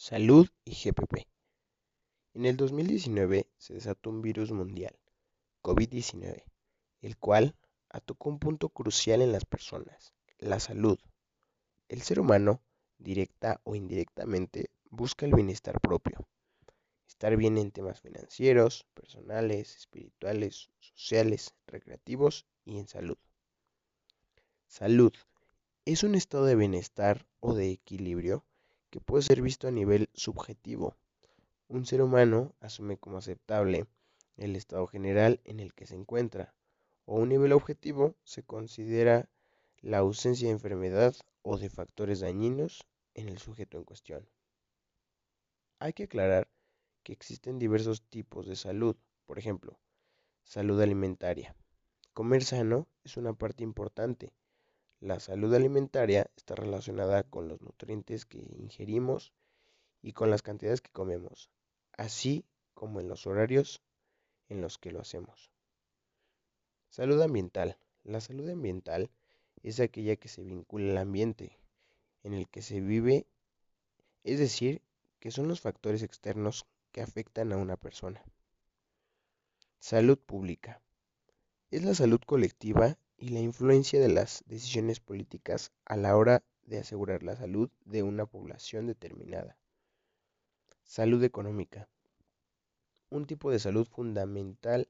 Salud 0.00 0.48
y 0.64 0.76
GPP. 0.76 1.26
En 2.34 2.46
el 2.46 2.56
2019 2.56 3.48
se 3.56 3.74
desató 3.74 4.10
un 4.10 4.22
virus 4.22 4.52
mundial, 4.52 4.96
COVID-19, 5.60 6.44
el 7.02 7.16
cual 7.16 7.56
atacó 7.88 8.28
un 8.28 8.38
punto 8.38 8.68
crucial 8.68 9.22
en 9.22 9.32
las 9.32 9.44
personas, 9.44 10.14
la 10.38 10.60
salud. 10.60 11.00
El 11.88 12.02
ser 12.02 12.20
humano, 12.20 12.62
directa 12.98 13.60
o 13.64 13.74
indirectamente, 13.74 14.70
busca 14.88 15.26
el 15.26 15.34
bienestar 15.34 15.80
propio. 15.80 16.28
Estar 17.08 17.36
bien 17.36 17.58
en 17.58 17.72
temas 17.72 18.00
financieros, 18.00 18.86
personales, 18.94 19.74
espirituales, 19.74 20.70
sociales, 20.78 21.56
recreativos 21.66 22.46
y 22.64 22.78
en 22.78 22.86
salud. 22.86 23.18
Salud 24.68 25.12
es 25.86 26.04
un 26.04 26.14
estado 26.14 26.44
de 26.44 26.54
bienestar 26.54 27.26
o 27.40 27.52
de 27.52 27.72
equilibrio 27.72 28.44
que 28.90 29.00
puede 29.00 29.22
ser 29.22 29.42
visto 29.42 29.68
a 29.68 29.70
nivel 29.70 30.08
subjetivo. 30.14 30.96
Un 31.68 31.84
ser 31.84 32.02
humano 32.02 32.54
asume 32.60 32.96
como 32.96 33.18
aceptable 33.18 33.86
el 34.36 34.56
estado 34.56 34.86
general 34.86 35.40
en 35.44 35.60
el 35.60 35.74
que 35.74 35.86
se 35.86 35.94
encuentra, 35.94 36.54
o 37.04 37.16
un 37.16 37.28
nivel 37.28 37.52
objetivo 37.52 38.14
se 38.24 38.42
considera 38.42 39.28
la 39.80 39.98
ausencia 39.98 40.48
de 40.48 40.54
enfermedad 40.54 41.14
o 41.42 41.58
de 41.58 41.70
factores 41.70 42.20
dañinos 42.20 42.84
en 43.14 43.28
el 43.28 43.38
sujeto 43.38 43.78
en 43.78 43.84
cuestión. 43.84 44.28
Hay 45.78 45.92
que 45.92 46.04
aclarar 46.04 46.48
que 47.02 47.12
existen 47.12 47.58
diversos 47.58 48.02
tipos 48.02 48.46
de 48.46 48.56
salud, 48.56 48.96
por 49.26 49.38
ejemplo, 49.38 49.78
salud 50.42 50.80
alimentaria. 50.80 51.54
Comer 52.14 52.44
sano 52.44 52.88
es 53.04 53.16
una 53.16 53.32
parte 53.32 53.62
importante 53.62 54.32
la 55.00 55.20
salud 55.20 55.54
alimentaria 55.54 56.28
está 56.36 56.56
relacionada 56.56 57.22
con 57.22 57.48
los 57.48 57.60
nutrientes 57.62 58.26
que 58.26 58.38
ingerimos 58.38 59.32
y 60.02 60.12
con 60.12 60.30
las 60.30 60.42
cantidades 60.42 60.80
que 60.80 60.90
comemos, 60.90 61.50
así 61.92 62.44
como 62.74 63.00
en 63.00 63.08
los 63.08 63.26
horarios 63.26 63.82
en 64.48 64.60
los 64.60 64.78
que 64.78 64.90
lo 64.90 65.00
hacemos. 65.00 65.52
Salud 66.88 67.20
ambiental. 67.22 67.78
La 68.02 68.20
salud 68.20 68.48
ambiental 68.48 69.10
es 69.62 69.78
aquella 69.78 70.16
que 70.16 70.28
se 70.28 70.42
vincula 70.42 70.90
al 70.92 70.98
ambiente 70.98 71.58
en 72.22 72.34
el 72.34 72.48
que 72.48 72.62
se 72.62 72.80
vive, 72.80 73.26
es 74.24 74.38
decir, 74.38 74.82
que 75.20 75.30
son 75.30 75.48
los 75.48 75.60
factores 75.60 76.02
externos 76.02 76.66
que 76.92 77.02
afectan 77.02 77.52
a 77.52 77.56
una 77.56 77.76
persona. 77.76 78.24
Salud 79.78 80.18
pública. 80.18 80.80
Es 81.70 81.84
la 81.84 81.94
salud 81.94 82.20
colectiva 82.24 82.98
y 83.18 83.30
la 83.30 83.40
influencia 83.40 84.00
de 84.00 84.08
las 84.08 84.44
decisiones 84.46 85.00
políticas 85.00 85.72
a 85.84 85.96
la 85.96 86.16
hora 86.16 86.42
de 86.62 86.78
asegurar 86.78 87.24
la 87.24 87.34
salud 87.34 87.68
de 87.84 88.04
una 88.04 88.26
población 88.26 88.86
determinada. 88.86 89.58
Salud 90.84 91.22
económica. 91.24 91.88
Un 93.10 93.26
tipo 93.26 93.50
de 93.50 93.58
salud 93.58 93.86
fundamental 93.88 94.88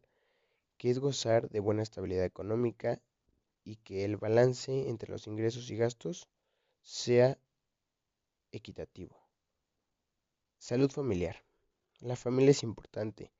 que 0.77 0.91
es 0.91 0.99
gozar 0.99 1.49
de 1.49 1.61
buena 1.61 1.83
estabilidad 1.83 2.25
económica 2.25 3.01
y 3.65 3.77
que 3.77 4.05
el 4.05 4.17
balance 4.17 4.89
entre 4.89 5.11
los 5.11 5.27
ingresos 5.27 5.71
y 5.71 5.77
gastos 5.77 6.29
sea 6.83 7.39
equitativo. 8.53 9.17
Salud 10.59 10.91
familiar. 10.91 11.45
La 12.01 12.17
familia 12.17 12.51
es 12.51 12.63
importante 12.63 13.33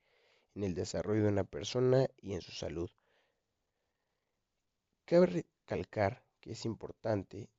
en 0.55 0.63
el 0.63 0.73
desarrollo 0.73 1.23
de 1.23 1.29
una 1.29 1.43
persona 1.43 2.07
y 2.17 2.33
en 2.33 2.41
su 2.41 2.51
salud. 2.51 2.89
Cabe 5.09 5.25
recalcar 5.25 6.23
que 6.39 6.51
es 6.51 6.65
importante 6.65 7.49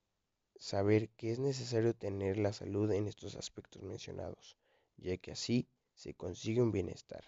saber 0.56 1.09
que 1.09 1.33
es 1.33 1.41
necesario 1.41 1.95
tener 1.97 2.37
la 2.37 2.53
salud 2.53 2.89
en 2.93 3.09
estos 3.09 3.34
aspectos 3.34 3.83
mencionados, 3.83 4.56
ya 4.98 5.17
que 5.17 5.33
así 5.33 5.67
se 5.97 6.15
consigue 6.15 6.62
un 6.62 6.71
bienestar. 6.71 7.25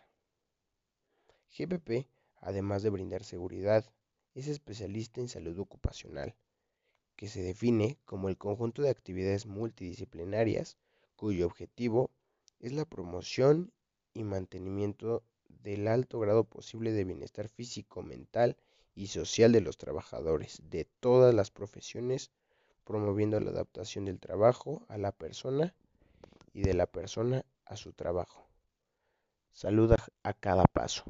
GPP, 1.51 2.07
además 2.37 2.85
de 2.85 2.91
brindar 2.91 3.25
seguridad, 3.25 3.85
es 4.37 4.47
especialista 4.47 5.21
en 5.21 5.27
salud 5.27 5.59
ocupacional, 5.59 6.37
que 7.17 7.27
se 7.27 7.43
define 7.43 7.99
como 8.05 8.29
el 8.29 8.39
conjunto 8.39 8.81
de 8.83 8.91
actividades 8.91 9.47
multidisciplinarias 9.47 10.79
cuyo 11.17 11.47
objetivo 11.47 12.13
es 12.61 12.71
la 12.71 12.85
promoción 12.85 13.73
y 14.15 14.23
mantenimiento 14.23 15.25
del 15.49 15.89
alto 15.89 16.21
grado 16.21 16.45
posible 16.45 16.93
de 16.93 17.03
bienestar 17.03 17.49
físico, 17.49 18.05
mental 18.05 18.57
y 18.95 19.09
social 19.09 19.53
de 19.53 19.61
los 19.61 19.77
trabajadores 19.77 20.61
de 20.71 20.85
todas 21.01 21.35
las 21.35 21.51
profesiones, 21.51 22.31
promoviendo 22.85 23.41
la 23.41 23.51
adaptación 23.51 24.05
del 24.05 24.21
trabajo 24.21 24.85
a 24.89 24.99
la 24.99 25.13
persona 25.13 25.75
y 26.53 26.63
de 26.63 26.75
la 26.75 26.87
persona 26.87 27.45
a 27.65 27.77
su 27.77 27.93
trabajo. 27.93 28.47
Saluda 29.53 29.97
a 30.23 30.33
cada 30.33 30.65
paso. 30.65 31.05